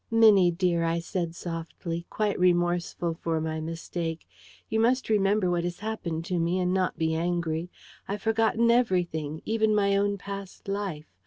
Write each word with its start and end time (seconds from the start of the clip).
"Minnie 0.09 0.49
dear," 0.49 0.83
I 0.83 0.97
said 0.97 1.35
softly, 1.35 2.07
quite 2.09 2.39
remorseful 2.39 3.13
for 3.13 3.39
my 3.39 3.59
mistake, 3.61 4.27
"you 4.67 4.79
must 4.79 5.11
remember 5.11 5.51
what 5.51 5.63
has 5.63 5.81
happened 5.81 6.25
to 6.25 6.39
me, 6.39 6.57
and 6.57 6.73
not 6.73 6.97
be 6.97 7.13
angry. 7.13 7.69
I've 8.07 8.23
forgotten 8.23 8.71
everything, 8.71 9.43
even 9.45 9.75
my 9.75 9.95
own 9.95 10.17
past 10.17 10.67
life. 10.67 11.05